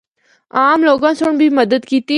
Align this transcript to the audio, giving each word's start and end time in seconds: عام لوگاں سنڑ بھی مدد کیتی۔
عام 0.59 0.79
لوگاں 0.87 1.13
سنڑ 1.19 1.33
بھی 1.41 1.49
مدد 1.59 1.81
کیتی۔ 1.89 2.09